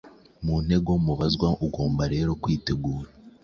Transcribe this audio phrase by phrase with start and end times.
[0.61, 3.07] intego mubazwa, ugomba rero kwitegura